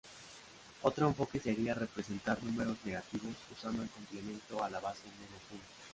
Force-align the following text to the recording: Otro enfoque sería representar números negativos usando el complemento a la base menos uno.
Otro 0.81 1.07
enfoque 1.07 1.39
sería 1.39 1.75
representar 1.75 2.41
números 2.43 2.75
negativos 2.85 3.35
usando 3.55 3.83
el 3.83 3.89
complemento 3.89 4.63
a 4.63 4.67
la 4.67 4.79
base 4.79 5.03
menos 5.05 5.43
uno. 5.51 5.61